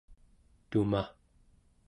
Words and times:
tumaᵉ 0.69 1.03